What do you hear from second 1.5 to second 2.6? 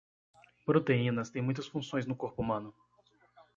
funções no corpo